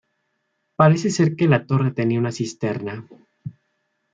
Parece 0.79 1.11
ser 1.11 1.35
que 1.35 1.47
la 1.47 1.67
torre 1.67 1.91
tenía 1.91 2.17
una 2.17 2.31
cisterna. 2.31 3.07